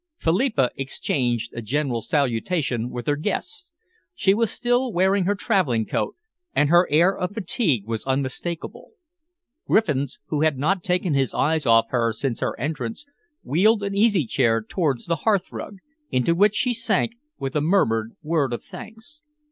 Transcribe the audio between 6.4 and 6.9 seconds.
and her